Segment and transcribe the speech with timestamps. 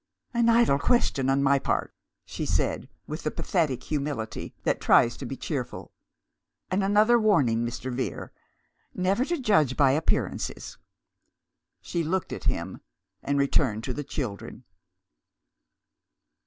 [0.33, 1.93] "An idle question on my part,"
[2.25, 5.91] she said, with the pathetic humility that tries to be cheerful.
[6.71, 7.93] "And another warning, Mr.
[7.93, 8.31] Vere,
[8.95, 10.79] never to judge by appearances."
[11.81, 12.81] She looked at him,
[13.21, 14.63] and returned to the children.